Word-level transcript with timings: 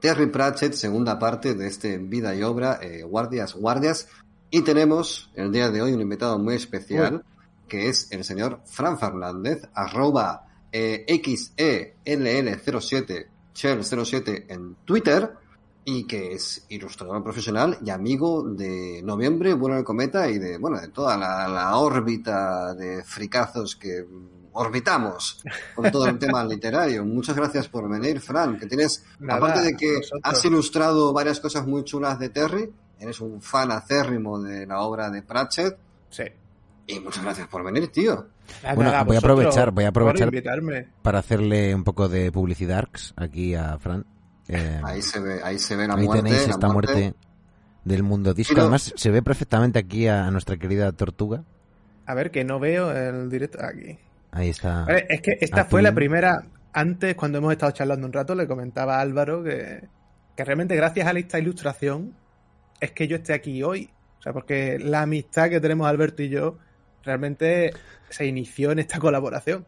Terry 0.00 0.26
Pratchett, 0.26 0.74
segunda 0.74 1.18
parte 1.18 1.54
de 1.54 1.66
este 1.66 1.96
Vida 1.98 2.34
y 2.34 2.42
Obra, 2.42 2.78
eh, 2.82 3.02
Guardias, 3.02 3.54
Guardias. 3.54 4.08
Y 4.50 4.60
tenemos 4.62 5.30
el 5.34 5.50
día 5.50 5.70
de 5.70 5.80
hoy 5.80 5.92
un 5.92 6.02
invitado 6.02 6.38
muy 6.38 6.56
especial, 6.56 7.24
que 7.66 7.88
es 7.88 8.12
el 8.12 8.22
señor 8.22 8.60
Fran 8.66 8.98
Fernández, 8.98 9.62
arroba 9.74 10.46
eh, 10.70 11.06
XELL07, 11.08 13.26
Shell07 13.54 14.44
en 14.48 14.74
Twitter, 14.84 15.32
y 15.84 16.04
que 16.04 16.32
es 16.32 16.64
ilustrador 16.68 17.22
profesional 17.22 17.78
y 17.84 17.90
amigo 17.90 18.42
de 18.42 19.02
Noviembre, 19.02 19.54
Bueno 19.54 19.78
el 19.78 19.84
Cometa 19.84 20.30
y 20.30 20.38
de, 20.38 20.58
bueno, 20.58 20.80
de 20.80 20.88
toda 20.88 21.16
la, 21.16 21.48
la 21.48 21.76
órbita 21.76 22.74
de 22.74 23.02
fricazos 23.02 23.76
que 23.76 24.06
orbitamos 24.54 25.42
con 25.74 25.90
todo 25.90 26.06
el 26.06 26.18
tema 26.18 26.44
literario. 26.44 27.04
Muchas 27.04 27.36
gracias 27.36 27.68
por 27.68 27.88
venir, 27.88 28.20
Fran, 28.20 28.58
que 28.58 28.66
tienes, 28.66 29.04
Nada, 29.18 29.38
aparte 29.38 29.60
de 29.60 29.76
que 29.76 29.96
vosotros. 29.96 30.20
has 30.24 30.44
ilustrado 30.44 31.12
varias 31.12 31.38
cosas 31.40 31.66
muy 31.66 31.84
chulas 31.84 32.18
de 32.18 32.30
Terry, 32.30 32.72
eres 32.98 33.20
un 33.20 33.40
fan 33.42 33.70
acérrimo 33.72 34.40
de 34.40 34.66
la 34.66 34.80
obra 34.80 35.10
de 35.10 35.22
Pratchett, 35.22 35.76
Sí. 36.08 36.24
y 36.86 37.00
muchas 37.00 37.22
gracias 37.24 37.48
por 37.48 37.62
venir, 37.64 37.88
tío. 37.88 38.26
Nada, 38.62 38.74
Bueno, 38.74 39.04
voy 39.06 39.16
a 39.16 39.18
aprovechar, 39.18 39.70
voy 39.70 39.84
a 39.84 39.88
aprovechar. 39.88 40.30
Para 41.02 41.18
hacerle 41.18 41.74
un 41.74 41.82
poco 41.84 42.08
de 42.08 42.30
publicidad 42.30 42.88
aquí 43.16 43.54
a 43.54 43.78
Fran. 43.78 44.04
Eh, 44.48 44.80
Ahí 44.84 45.00
se 45.00 45.18
ve, 45.20 45.40
ahí 45.42 45.58
se 45.58 45.74
ve 45.76 45.88
la 45.88 45.94
ahí 45.94 46.04
muerte. 46.04 46.22
tenéis 46.24 46.46
la 46.48 46.52
esta 46.54 46.68
muerte. 46.68 47.14
del 47.84 48.02
mundo 48.02 48.32
disco. 48.34 48.52
Pero- 48.54 48.62
Además, 48.64 48.92
se 48.96 49.10
ve 49.10 49.22
perfectamente 49.22 49.78
aquí 49.78 50.06
a, 50.08 50.26
a 50.26 50.30
nuestra 50.30 50.56
querida 50.58 50.90
tortuga. 50.92 51.44
A 52.06 52.14
ver, 52.14 52.30
que 52.30 52.42
no 52.44 52.58
veo 52.60 52.90
el 52.90 53.28
directo 53.30 53.58
aquí. 53.62 53.98
Ahí 54.34 54.48
está. 54.48 54.84
Vale, 54.84 55.06
es 55.08 55.22
que 55.22 55.38
esta 55.40 55.64
fue 55.64 55.80
la 55.80 55.94
primera. 55.94 56.44
Antes, 56.72 57.14
cuando 57.14 57.38
hemos 57.38 57.52
estado 57.52 57.70
charlando 57.70 58.04
un 58.04 58.12
rato, 58.12 58.34
le 58.34 58.48
comentaba 58.48 58.98
a 58.98 59.00
Álvaro 59.00 59.44
que, 59.44 59.84
que 60.36 60.44
realmente 60.44 60.74
gracias 60.74 61.06
a 61.06 61.12
esta 61.12 61.38
ilustración 61.38 62.14
es 62.80 62.90
que 62.90 63.06
yo 63.06 63.16
esté 63.16 63.32
aquí 63.32 63.62
hoy. 63.62 63.90
O 64.18 64.22
sea, 64.22 64.32
porque 64.32 64.78
la 64.80 65.02
amistad 65.02 65.50
que 65.50 65.60
tenemos 65.60 65.86
Alberto 65.86 66.24
y 66.24 66.30
yo 66.30 66.58
realmente 67.04 67.72
se 68.08 68.26
inició 68.26 68.72
en 68.72 68.80
esta 68.80 68.98
colaboración. 68.98 69.66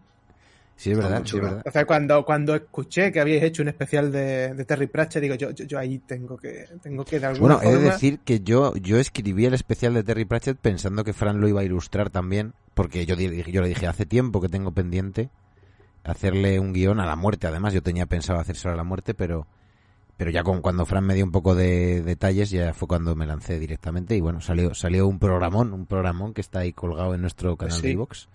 Sí, 0.76 0.90
es 0.90 0.98
verdad, 0.98 1.22
sí, 1.24 1.36
es 1.36 1.42
verdad. 1.42 1.62
O 1.66 1.70
sea, 1.70 1.86
cuando, 1.86 2.24
cuando 2.24 2.54
escuché 2.54 3.10
que 3.10 3.18
habíais 3.20 3.42
hecho 3.42 3.62
un 3.62 3.68
especial 3.68 4.12
de, 4.12 4.52
de 4.54 4.64
Terry 4.66 4.86
Pratchett, 4.88 5.22
digo, 5.22 5.34
yo, 5.34 5.50
yo, 5.50 5.64
yo 5.64 5.78
ahí 5.78 5.98
tengo 6.00 6.36
que, 6.36 6.66
tengo 6.82 7.02
que 7.04 7.18
de 7.18 7.26
alguna 7.26 7.56
Bueno, 7.56 7.68
he 7.70 7.72
de 7.72 7.78
forma- 7.80 7.92
decir 7.94 8.18
que 8.20 8.40
yo, 8.40 8.74
yo 8.76 8.98
escribí 8.98 9.46
el 9.46 9.54
especial 9.54 9.94
de 9.94 10.02
Terry 10.04 10.26
Pratchett 10.26 10.58
pensando 10.58 11.02
que 11.02 11.14
Fran 11.14 11.40
lo 11.40 11.48
iba 11.48 11.62
a 11.62 11.64
ilustrar 11.64 12.10
también, 12.10 12.52
porque 12.74 13.06
yo, 13.06 13.14
yo 13.16 13.62
le 13.62 13.68
dije 13.68 13.86
hace 13.86 14.04
tiempo 14.04 14.40
que 14.42 14.50
tengo 14.50 14.70
pendiente 14.72 15.30
hacerle 16.04 16.60
un 16.60 16.72
guion 16.72 17.00
a 17.00 17.06
la 17.06 17.16
muerte. 17.16 17.46
Además, 17.46 17.72
yo 17.72 17.82
tenía 17.82 18.06
pensado 18.06 18.38
hacer 18.38 18.56
solo 18.56 18.74
a 18.74 18.76
la 18.76 18.84
muerte, 18.84 19.14
pero 19.14 19.46
pero 20.18 20.30
ya 20.30 20.42
con, 20.42 20.62
cuando 20.62 20.86
Fran 20.86 21.04
me 21.04 21.14
dio 21.14 21.24
un 21.26 21.32
poco 21.32 21.54
de 21.54 22.00
detalles, 22.02 22.48
ya 22.50 22.72
fue 22.72 22.88
cuando 22.88 23.14
me 23.14 23.26
lancé 23.26 23.58
directamente 23.58 24.16
y 24.16 24.20
bueno, 24.22 24.40
salió 24.40 24.74
salió 24.74 25.06
un 25.06 25.18
programón, 25.18 25.74
un 25.74 25.84
programón 25.84 26.32
que 26.32 26.40
está 26.40 26.60
ahí 26.60 26.72
colgado 26.72 27.14
en 27.14 27.20
nuestro 27.20 27.56
canal 27.56 27.74
Sí. 27.76 27.82
de 27.82 27.90
iVoox. 27.92 28.28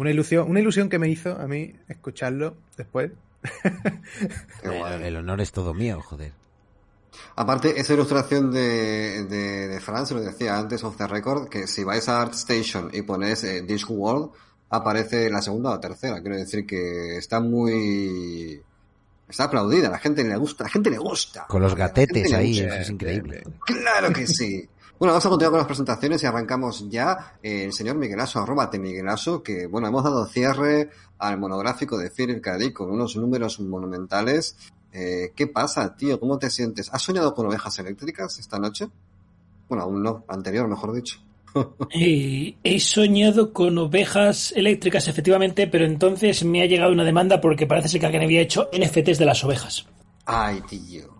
Una 0.00 0.10
ilusión, 0.10 0.48
una 0.48 0.60
ilusión 0.60 0.88
que 0.88 0.98
me 0.98 1.10
hizo 1.10 1.38
a 1.38 1.46
mí 1.46 1.74
escucharlo 1.86 2.56
después. 2.78 3.10
El, 4.62 5.02
el 5.02 5.16
honor 5.16 5.42
es 5.42 5.52
todo 5.52 5.74
mío, 5.74 6.00
joder. 6.00 6.32
Aparte, 7.36 7.78
esa 7.78 7.92
ilustración 7.92 8.50
de, 8.50 9.26
de, 9.26 9.68
de 9.68 9.80
Fran, 9.80 10.06
se 10.06 10.14
lo 10.14 10.22
decía 10.22 10.56
antes 10.56 10.82
off 10.84 10.96
the 10.96 11.06
record, 11.06 11.50
que 11.50 11.66
si 11.66 11.84
vais 11.84 12.08
a 12.08 12.22
ArtStation 12.22 12.88
y 12.94 13.02
ponéis 13.02 13.44
eh, 13.44 13.60
Discworld, 13.60 14.30
aparece 14.70 15.28
la 15.28 15.42
segunda 15.42 15.72
o 15.72 15.80
tercera. 15.80 16.22
Quiero 16.22 16.36
decir 16.38 16.66
que 16.66 17.18
está 17.18 17.40
muy... 17.40 18.62
Está 19.28 19.44
aplaudida, 19.44 19.90
la 19.90 19.98
gente 19.98 20.24
le 20.24 20.36
gusta, 20.38 20.64
la 20.64 20.70
gente 20.70 20.88
le 20.88 20.96
gusta. 20.96 21.44
Con 21.46 21.60
los 21.60 21.74
gatetes 21.74 22.32
ahí, 22.32 22.58
eso 22.58 22.74
es 22.74 22.88
increíble. 22.88 23.42
Claro 23.66 24.14
que 24.14 24.26
sí. 24.26 24.66
Bueno, 24.98 25.12
vamos 25.12 25.26
a 25.26 25.28
continuar 25.30 25.50
con 25.52 25.58
las 25.58 25.66
presentaciones 25.66 26.22
y 26.22 26.26
arrancamos 26.26 26.88
ya. 26.90 27.38
Eh, 27.42 27.64
el 27.64 27.72
señor 27.72 27.96
Miguelaso, 27.96 28.40
arroba 28.40 28.70
Miguelaso, 28.72 29.42
que 29.42 29.66
bueno, 29.66 29.88
hemos 29.88 30.04
dado 30.04 30.26
cierre 30.26 30.90
al 31.18 31.38
monográfico 31.38 31.96
de 31.96 32.10
Philip 32.10 32.42
K. 32.42 32.58
Con 32.74 32.90
unos 32.90 33.16
números 33.16 33.60
monumentales. 33.60 34.56
Eh, 34.92 35.32
¿Qué 35.34 35.46
pasa, 35.46 35.96
tío? 35.96 36.18
¿Cómo 36.18 36.38
te 36.38 36.50
sientes? 36.50 36.92
¿Has 36.92 37.02
soñado 37.02 37.34
con 37.34 37.46
ovejas 37.46 37.78
eléctricas 37.78 38.38
esta 38.38 38.58
noche? 38.58 38.88
Bueno, 39.68 39.84
aún 39.84 40.02
no, 40.02 40.24
anterior, 40.28 40.68
mejor 40.68 40.92
dicho. 40.94 41.18
Eh, 41.92 42.54
he 42.62 42.78
soñado 42.78 43.52
con 43.52 43.76
ovejas 43.78 44.52
eléctricas, 44.52 45.08
efectivamente, 45.08 45.66
pero 45.66 45.84
entonces 45.84 46.44
me 46.44 46.62
ha 46.62 46.66
llegado 46.66 46.92
una 46.92 47.04
demanda 47.04 47.40
porque 47.40 47.66
parece 47.66 47.88
ser 47.88 48.00
que 48.00 48.06
alguien 48.06 48.22
había 48.22 48.40
hecho 48.40 48.68
NFTs 48.72 49.18
de 49.18 49.24
las 49.24 49.42
ovejas. 49.42 49.86
Ay, 50.26 50.60
tío. 50.68 51.19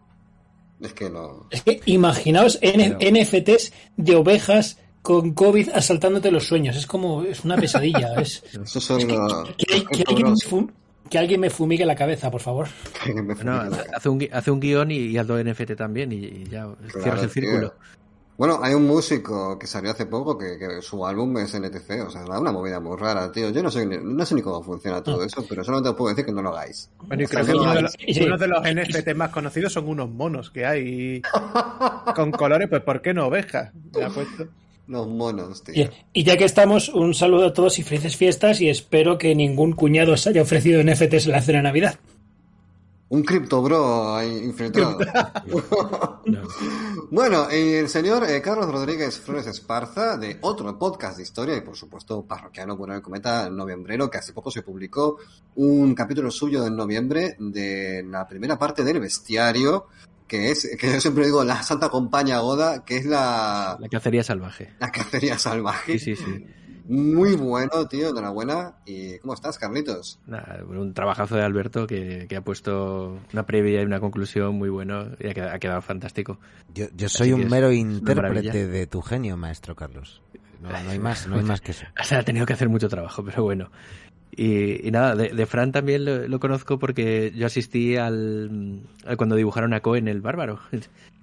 Es 0.80 0.92
que 0.94 1.10
no. 1.10 1.46
Es 1.50 1.62
que 1.62 1.80
imaginaos 1.86 2.58
N- 2.62 2.96
NFTs 3.00 3.72
de 3.96 4.16
ovejas 4.16 4.78
con 5.02 5.32
COVID 5.34 5.70
asaltándote 5.74 6.30
los 6.30 6.46
sueños. 6.46 6.76
Es 6.76 6.86
como, 6.86 7.22
es 7.24 7.44
una 7.44 7.56
pesadilla. 7.56 8.14
Es, 8.20 8.42
son 8.64 9.06
los... 9.08 9.48
que, 9.56 9.84
que 9.84 10.04
alguien 10.08 10.34
que 11.08 11.18
alguien 11.18 11.40
me 11.40 11.50
fumigue 11.50 11.84
la 11.84 11.96
cabeza, 11.96 12.30
por 12.30 12.40
favor. 12.40 12.68
No, 13.44 13.60
hace- 13.96 14.08
un, 14.08 14.28
hace 14.32 14.50
un 14.50 14.60
guion 14.60 14.90
y, 14.92 14.96
y 14.98 15.18
hazlo 15.18 15.42
NFT 15.42 15.74
también 15.76 16.12
y, 16.12 16.16
y 16.16 16.44
ya 16.48 16.68
cierras 17.02 17.24
el 17.24 17.30
tío. 17.30 17.42
círculo. 17.42 17.74
Bueno, 18.36 18.58
hay 18.62 18.72
un 18.72 18.86
músico 18.86 19.58
que 19.58 19.66
salió 19.66 19.90
hace 19.90 20.06
poco 20.06 20.38
que, 20.38 20.56
que 20.58 20.80
su 20.80 21.04
álbum 21.06 21.36
es 21.38 21.54
NTC, 21.54 22.06
o 22.06 22.10
sea, 22.10 22.22
es 22.22 22.28
una 22.28 22.52
movida 22.52 22.80
muy 22.80 22.96
rara, 22.96 23.30
tío. 23.30 23.50
Yo 23.50 23.62
no 23.62 23.70
sé, 23.70 23.84
ni- 23.84 23.98
no 24.02 24.24
sé 24.24 24.34
ni 24.34 24.40
cómo 24.40 24.62
funciona 24.62 25.02
todo 25.02 25.22
eso, 25.24 25.44
pero 25.46 25.62
solamente 25.62 25.90
os 25.90 25.96
puedo 25.96 26.08
decir 26.08 26.24
que 26.24 26.32
no 26.32 26.40
lo 26.40 26.50
hagáis. 26.56 26.88
Bueno, 27.06 27.22
y 27.22 27.26
creo 27.26 27.44
que 27.44 27.52
uno 27.52 27.74
de, 27.74 27.82
los, 27.82 27.94
uno 28.22 28.38
de 28.38 28.46
los 28.48 28.62
NFT 28.62 29.14
más 29.14 29.30
conocidos 29.30 29.74
son 29.74 29.88
unos 29.88 30.08
monos 30.10 30.50
que 30.50 30.64
hay 30.64 31.20
con 32.16 32.30
colores, 32.32 32.68
pues 32.70 32.82
¿por 32.82 33.02
qué 33.02 33.12
no 33.12 33.26
ovejas? 33.26 33.72
Puesto. 33.92 34.46
Los 34.86 35.06
monos, 35.06 35.62
tío. 35.62 35.84
Y, 36.14 36.20
y 36.20 36.24
ya 36.24 36.36
que 36.36 36.44
estamos, 36.44 36.88
un 36.88 37.14
saludo 37.14 37.48
a 37.48 37.52
todos 37.52 37.78
y 37.78 37.82
felices 37.82 38.16
fiestas 38.16 38.60
y 38.60 38.68
espero 38.70 39.18
que 39.18 39.34
ningún 39.34 39.72
cuñado 39.72 40.14
os 40.14 40.26
haya 40.26 40.42
ofrecido 40.42 40.82
NFTs 40.82 41.26
en 41.26 41.32
la 41.32 41.42
cena 41.42 41.58
de 41.58 41.62
Navidad. 41.64 41.94
Un 43.10 43.24
cripto 43.24 43.60
bro 43.60 44.22
infiltrado. 44.22 44.96
No. 46.26 46.42
bueno, 47.10 47.48
el 47.50 47.88
señor 47.88 48.22
eh, 48.30 48.40
Carlos 48.40 48.70
Rodríguez 48.70 49.18
Flores 49.18 49.48
Esparza, 49.48 50.16
de 50.16 50.38
otro 50.42 50.78
podcast 50.78 51.16
de 51.16 51.24
historia 51.24 51.56
y 51.56 51.60
por 51.62 51.76
supuesto 51.76 52.24
parroquiano 52.24 52.76
bueno 52.76 52.94
el 52.94 53.02
cometa 53.02 53.50
noviembrero, 53.50 54.08
que 54.08 54.18
hace 54.18 54.32
poco 54.32 54.52
se 54.52 54.62
publicó 54.62 55.18
un 55.56 55.92
capítulo 55.96 56.30
suyo 56.30 56.64
en 56.64 56.76
noviembre 56.76 57.34
de 57.40 58.04
la 58.08 58.28
primera 58.28 58.56
parte 58.56 58.84
del 58.84 59.00
bestiario, 59.00 59.88
que 60.28 60.52
es, 60.52 60.76
que 60.78 60.92
yo 60.92 61.00
siempre 61.00 61.24
digo, 61.26 61.42
la 61.42 61.64
Santa 61.64 61.88
Compañía 61.88 62.38
Goda, 62.38 62.84
que 62.84 62.98
es 62.98 63.06
la, 63.06 63.76
La 63.80 63.88
cacería 63.88 64.22
salvaje. 64.22 64.72
la 64.78 64.92
cacería 64.92 65.36
salvaje. 65.36 65.98
Sí, 65.98 66.14
sí, 66.14 66.24
sí. 66.24 66.46
Muy 66.90 67.36
bueno, 67.36 67.86
tío, 67.88 68.10
enhorabuena. 68.10 68.74
¿Y 68.84 69.18
cómo 69.18 69.34
estás, 69.34 69.58
Carlitos? 69.58 70.18
Nada, 70.26 70.58
un 70.68 70.92
trabajazo 70.92 71.36
de 71.36 71.44
Alberto 71.44 71.86
que, 71.86 72.26
que 72.28 72.34
ha 72.34 72.40
puesto 72.40 73.16
una 73.32 73.46
previa 73.46 73.80
y 73.80 73.84
una 73.84 74.00
conclusión 74.00 74.56
muy 74.56 74.70
bueno 74.70 75.06
y 75.20 75.28
ha 75.28 75.34
quedado, 75.34 75.54
ha 75.54 75.58
quedado 75.60 75.82
fantástico. 75.82 76.40
Yo, 76.74 76.86
yo 76.96 77.08
soy 77.08 77.32
un 77.32 77.48
mero 77.48 77.70
intérprete 77.70 78.66
de 78.66 78.88
tu 78.88 79.02
genio, 79.02 79.36
maestro 79.36 79.76
Carlos. 79.76 80.20
No, 80.60 80.70
no 80.70 80.90
hay 80.90 80.98
más, 80.98 81.28
no 81.28 81.36
hay 81.36 81.44
más 81.44 81.60
que 81.60 81.70
eso. 81.70 81.86
O 81.96 82.02
sea, 82.02 82.18
ha 82.18 82.22
tenido 82.24 82.44
que 82.44 82.54
hacer 82.54 82.68
mucho 82.68 82.88
trabajo, 82.88 83.24
pero 83.24 83.44
bueno. 83.44 83.70
Y, 84.36 84.86
y 84.86 84.90
nada, 84.90 85.16
de, 85.16 85.30
de 85.30 85.46
Fran 85.46 85.72
también 85.72 86.04
lo, 86.04 86.28
lo 86.28 86.40
conozco 86.40 86.78
porque 86.78 87.32
yo 87.34 87.46
asistí 87.46 87.96
al, 87.96 88.82
al 89.04 89.16
cuando 89.16 89.34
dibujaron 89.36 89.74
a 89.74 89.80
Cohen 89.80 90.08
el 90.08 90.20
bárbaro. 90.20 90.60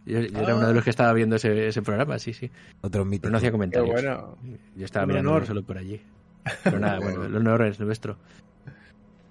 Yo, 0.08 0.22
yo 0.22 0.40
era 0.40 0.56
uno 0.56 0.70
de 0.70 0.74
los 0.74 0.86
que 0.86 0.90
estaba 0.90 1.12
viendo 1.12 1.36
ese, 1.36 1.68
ese 1.68 1.82
programa, 1.82 2.18
sí, 2.18 2.32
sí. 2.34 2.50
Otro 2.80 3.04
mito. 3.04 3.24
Pero 3.24 3.32
no 3.34 3.38
hacía 3.40 3.50
Qué 3.50 3.52
comentarios. 3.52 3.92
bueno. 3.92 4.38
Yo 4.78 4.86
estaba 4.86 5.04
Un 5.04 5.10
mirando 5.10 5.32
honor. 5.32 5.46
solo 5.46 5.64
por 5.64 5.78
allí. 5.78 6.02
Pero 6.64 6.80
nada, 6.80 6.98
bueno, 7.02 7.26
el 7.26 7.36
honor 7.36 7.64
es 7.64 7.78
nuestro. 7.82 8.18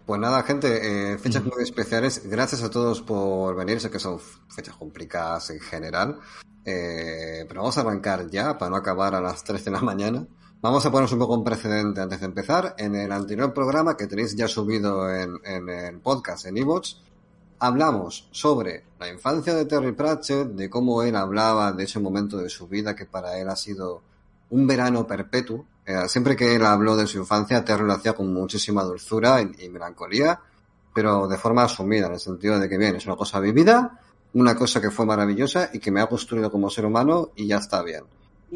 Pues 0.04 0.20
nada, 0.20 0.42
gente, 0.42 1.12
eh, 1.14 1.16
fechas 1.16 1.42
muy 1.44 1.62
especiales. 1.62 2.28
Gracias 2.28 2.62
a 2.62 2.70
todos 2.70 3.00
por 3.00 3.56
venir. 3.56 3.80
Sé 3.80 3.90
que 3.90 3.98
son 3.98 4.18
fechas 4.54 4.76
complicadas 4.76 5.48
en 5.48 5.60
general. 5.60 6.18
Eh, 6.66 7.46
pero 7.48 7.62
vamos 7.62 7.78
a 7.78 7.80
arrancar 7.80 8.28
ya 8.30 8.58
para 8.58 8.68
no 8.70 8.76
acabar 8.76 9.14
a 9.14 9.20
las 9.22 9.44
3 9.44 9.64
de 9.64 9.70
la 9.70 9.80
mañana. 9.80 10.26
Vamos 10.62 10.86
a 10.86 10.90
ponernos 10.90 11.12
un 11.12 11.18
poco 11.18 11.34
un 11.34 11.44
precedente 11.44 12.00
antes 12.00 12.18
de 12.18 12.26
empezar. 12.26 12.74
En 12.78 12.94
el 12.94 13.12
anterior 13.12 13.52
programa 13.52 13.94
que 13.94 14.06
tenéis 14.06 14.34
ya 14.34 14.48
subido 14.48 15.08
en, 15.14 15.38
el 15.68 15.98
podcast 16.00 16.46
en 16.46 16.56
iVoox, 16.56 16.96
hablamos 17.58 18.28
sobre 18.32 18.84
la 18.98 19.08
infancia 19.08 19.54
de 19.54 19.66
Terry 19.66 19.92
Pratchett, 19.92 20.48
de 20.48 20.70
cómo 20.70 21.02
él 21.02 21.14
hablaba 21.14 21.72
de 21.72 21.84
ese 21.84 22.00
momento 22.00 22.38
de 22.38 22.48
su 22.48 22.66
vida 22.68 22.96
que 22.96 23.04
para 23.04 23.38
él 23.38 23.50
ha 23.50 23.56
sido 23.56 24.00
un 24.48 24.66
verano 24.66 25.06
perpetuo. 25.06 25.66
Eh, 25.84 26.08
siempre 26.08 26.34
que 26.34 26.54
él 26.54 26.64
habló 26.64 26.96
de 26.96 27.06
su 27.06 27.18
infancia, 27.18 27.62
Terry 27.62 27.84
lo 27.84 27.92
hacía 27.92 28.14
con 28.14 28.32
muchísima 28.32 28.82
dulzura 28.82 29.42
y, 29.42 29.66
y 29.66 29.68
melancolía, 29.68 30.40
pero 30.94 31.28
de 31.28 31.36
forma 31.36 31.64
asumida, 31.64 32.06
en 32.06 32.14
el 32.14 32.20
sentido 32.20 32.58
de 32.58 32.66
que 32.66 32.78
bien, 32.78 32.96
es 32.96 33.04
una 33.06 33.16
cosa 33.16 33.40
vivida, 33.40 34.00
una 34.32 34.56
cosa 34.56 34.80
que 34.80 34.90
fue 34.90 35.04
maravillosa 35.04 35.68
y 35.74 35.80
que 35.80 35.90
me 35.90 36.00
ha 36.00 36.06
construido 36.06 36.50
como 36.50 36.70
ser 36.70 36.86
humano 36.86 37.30
y 37.36 37.46
ya 37.46 37.58
está 37.58 37.82
bien. 37.82 38.04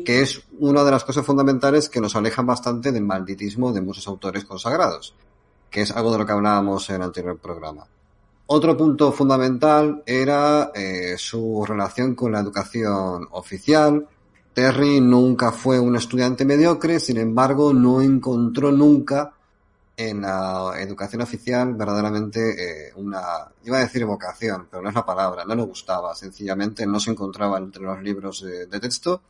Que 0.04 0.22
es 0.22 0.42
una 0.58 0.84
de 0.84 0.90
las 0.90 1.04
cosas 1.04 1.24
fundamentales 1.24 1.88
que 1.88 2.00
nos 2.00 2.16
alejan 2.16 2.46
bastante 2.46 2.92
del 2.92 3.04
malditismo 3.04 3.72
de 3.72 3.80
muchos 3.80 4.06
autores 4.08 4.44
consagrados, 4.44 5.14
que 5.70 5.82
es 5.82 5.90
algo 5.90 6.12
de 6.12 6.18
lo 6.18 6.26
que 6.26 6.32
hablábamos 6.32 6.88
en 6.90 6.96
el 6.96 7.02
anterior 7.02 7.38
programa. 7.38 7.86
Otro 8.46 8.76
punto 8.76 9.12
fundamental 9.12 10.02
era 10.04 10.72
eh, 10.74 11.14
su 11.16 11.64
relación 11.64 12.16
con 12.16 12.32
la 12.32 12.40
educación 12.40 13.28
oficial. 13.30 14.08
Terry 14.52 15.00
nunca 15.00 15.52
fue 15.52 15.78
un 15.78 15.94
estudiante 15.94 16.44
mediocre, 16.44 16.98
sin 16.98 17.18
embargo, 17.18 17.72
no 17.72 18.00
encontró 18.00 18.72
nunca 18.72 19.32
en 19.96 20.22
la 20.22 20.72
educación 20.78 21.22
oficial 21.22 21.74
verdaderamente 21.74 22.88
eh, 22.88 22.92
una, 22.96 23.20
iba 23.64 23.76
a 23.76 23.82
decir 23.82 24.04
vocación, 24.06 24.66
pero 24.70 24.82
no 24.82 24.88
es 24.88 24.94
la 24.94 25.04
palabra, 25.04 25.44
no 25.44 25.54
le 25.54 25.62
gustaba, 25.62 26.14
sencillamente 26.14 26.86
no 26.86 26.98
se 26.98 27.10
encontraba 27.10 27.58
entre 27.58 27.82
los 27.82 28.02
libros 28.02 28.42
de, 28.42 28.66
de 28.66 28.80
texto. 28.80 29.20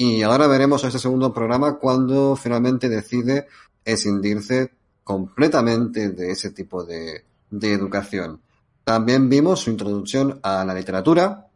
Y 0.00 0.22
ahora 0.22 0.46
veremos 0.46 0.84
este 0.84 1.00
segundo 1.00 1.32
programa 1.32 1.76
cuando 1.76 2.36
finalmente 2.36 2.88
decide 2.88 3.48
escindirse 3.84 4.70
completamente 5.02 6.10
de 6.10 6.30
ese 6.30 6.52
tipo 6.52 6.84
de, 6.84 7.24
de 7.50 7.72
educación. 7.72 8.40
También 8.84 9.28
vimos 9.28 9.58
su 9.58 9.70
introducción 9.70 10.38
a 10.44 10.64
la 10.64 10.72
literatura. 10.72 11.48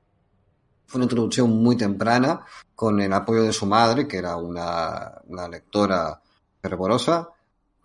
Fue 0.86 0.98
una 0.98 1.04
introducción 1.04 1.50
muy 1.50 1.76
temprana, 1.76 2.44
con 2.74 3.00
el 3.00 3.12
apoyo 3.12 3.44
de 3.44 3.52
su 3.52 3.64
madre, 3.64 4.08
que 4.08 4.16
era 4.16 4.36
una, 4.36 5.20
una 5.28 5.46
lectora 5.46 6.20
fervorosa. 6.60 7.28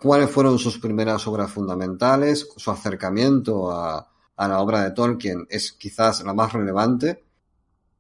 Cuáles 0.01 0.31
fueron 0.31 0.57
sus 0.57 0.79
primeras 0.79 1.27
obras 1.27 1.51
fundamentales, 1.51 2.49
su 2.57 2.71
acercamiento 2.71 3.69
a, 3.69 4.09
a 4.35 4.47
la 4.47 4.59
obra 4.59 4.81
de 4.81 4.89
Tolkien 4.89 5.45
es 5.51 5.71
quizás 5.73 6.23
la 6.23 6.33
más 6.33 6.51
relevante. 6.51 7.26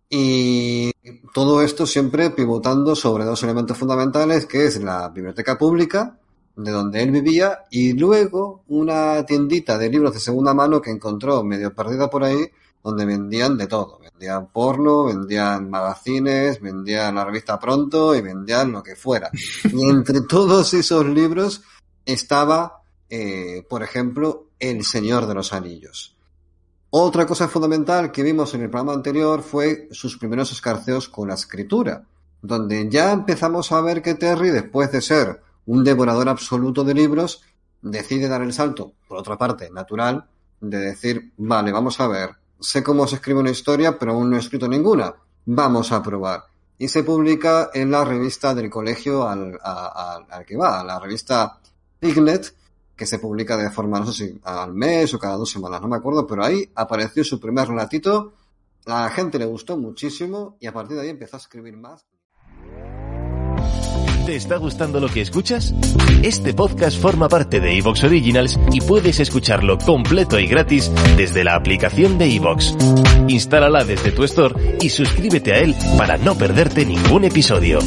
Y 0.09 0.91
todo 1.33 1.61
esto 1.61 1.85
siempre 1.85 2.29
pivotando 2.29 2.95
sobre 2.95 3.25
dos 3.25 3.43
elementos 3.43 3.77
fundamentales, 3.77 4.45
que 4.45 4.65
es 4.65 4.81
la 4.81 5.09
biblioteca 5.09 5.57
pública, 5.57 6.17
de 6.55 6.71
donde 6.71 7.03
él 7.03 7.11
vivía, 7.11 7.65
y 7.69 7.93
luego 7.93 8.63
una 8.67 9.25
tiendita 9.25 9.77
de 9.77 9.89
libros 9.89 10.13
de 10.13 10.19
segunda 10.19 10.53
mano 10.53 10.81
que 10.81 10.91
encontró 10.91 11.43
medio 11.43 11.73
perdida 11.73 12.09
por 12.09 12.23
ahí, 12.23 12.49
donde 12.83 13.05
vendían 13.05 13.57
de 13.57 13.67
todo. 13.67 13.99
Vendían 13.99 14.47
porno, 14.47 15.03
vendían 15.05 15.69
magazines, 15.69 16.61
vendían 16.61 17.15
la 17.15 17.25
revista 17.25 17.59
Pronto 17.59 18.15
y 18.15 18.21
vendían 18.21 18.71
lo 18.71 18.81
que 18.81 18.95
fuera. 18.95 19.29
Y 19.71 19.89
entre 19.89 20.21
todos 20.21 20.73
esos 20.73 21.05
libros 21.05 21.63
estaba, 22.05 22.81
eh, 23.09 23.65
por 23.69 23.83
ejemplo, 23.83 24.47
El 24.57 24.83
Señor 24.83 25.27
de 25.27 25.35
los 25.35 25.53
Anillos. 25.53 26.16
Otra 26.89 27.25
cosa 27.25 27.49
fundamental 27.49 28.11
que 28.11 28.23
vimos 28.23 28.53
en 28.53 28.61
el 28.61 28.69
programa 28.69 28.93
anterior 28.93 29.41
fue 29.41 29.89
sus 29.91 30.17
primeros 30.17 30.51
escarceos 30.53 31.09
con 31.09 31.27
la 31.27 31.33
escritura, 31.33 32.03
donde 32.41 32.87
ya 32.89 33.11
empezamos 33.11 33.71
a 33.71 33.81
ver 33.81 34.01
que 34.01 34.15
Terry, 34.15 34.49
después 34.49 34.91
de 34.91 35.01
ser 35.01 35.41
un 35.65 35.83
devorador 35.83 36.29
absoluto 36.29 36.85
de 36.85 36.93
libros, 36.93 37.43
decide 37.81 38.29
dar 38.29 38.41
el 38.41 38.53
salto, 38.53 38.93
por 39.07 39.17
otra 39.17 39.37
parte, 39.37 39.69
natural, 39.69 40.25
de 40.61 40.77
decir, 40.77 41.33
vale, 41.37 41.71
vamos 41.71 41.99
a 41.99 42.07
ver, 42.07 42.31
sé 42.59 42.81
cómo 42.83 43.05
se 43.05 43.15
escribe 43.15 43.41
una 43.41 43.51
historia, 43.51 43.99
pero 43.99 44.13
aún 44.13 44.29
no 44.29 44.37
he 44.37 44.39
escrito 44.39 44.67
ninguna, 44.67 45.13
vamos 45.45 45.91
a 45.91 46.01
probar. 46.01 46.45
Y 46.77 46.87
se 46.87 47.03
publica 47.03 47.69
en 47.73 47.91
la 47.91 48.05
revista 48.05 48.53
del 48.53 48.69
colegio 48.69 49.27
al, 49.27 49.59
que 50.45 50.55
va, 50.55 50.83
la 50.83 50.99
revista 50.99 51.59
Pignet, 51.99 52.53
que 52.97 53.05
se 53.05 53.19
publica 53.19 53.55
de 53.55 53.69
forma, 53.69 53.99
no 53.99 54.11
sé 54.11 54.25
si 54.25 54.39
al 54.43 54.73
mes 54.73 55.13
o 55.13 55.19
cada 55.19 55.37
dos 55.37 55.51
semanas, 55.51 55.79
no 55.81 55.87
me 55.87 55.97
acuerdo, 55.97 56.25
pero 56.25 56.43
ahí 56.43 56.67
apareció 56.75 57.23
su 57.23 57.39
primer 57.39 57.67
relatito, 57.67 58.33
la 58.85 59.09
gente 59.09 59.37
le 59.37 59.45
gustó 59.45 59.77
muchísimo 59.77 60.57
y 60.59 60.67
a 60.67 60.73
partir 60.73 60.97
de 60.97 61.03
ahí 61.03 61.09
empezó 61.09 61.37
a 61.37 61.39
escribir 61.39 61.77
más. 61.77 62.05
¿Te 64.25 64.35
está 64.35 64.57
gustando 64.57 64.99
lo 64.99 65.07
que 65.07 65.21
escuchas? 65.21 65.73
Este 66.21 66.53
podcast 66.53 66.99
forma 67.01 67.29
parte 67.29 67.61
de 67.61 67.77
Evox 67.77 68.03
Originals 68.03 68.59
y 68.73 68.81
puedes 68.81 69.21
escucharlo 69.21 69.77
completo 69.77 70.37
y 70.37 70.47
gratis 70.47 70.91
desde 71.15 71.45
la 71.45 71.55
aplicación 71.55 72.17
de 72.17 72.35
Evox. 72.35 72.75
Instálala 73.29 73.85
desde 73.85 74.11
tu 74.11 74.25
store 74.25 74.79
y 74.81 74.89
suscríbete 74.89 75.53
a 75.53 75.59
él 75.59 75.75
para 75.97 76.17
no 76.17 76.35
perderte 76.35 76.85
ningún 76.85 77.23
episodio. 77.23 77.79